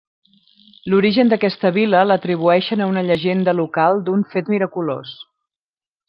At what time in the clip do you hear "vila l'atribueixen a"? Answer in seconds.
1.75-2.87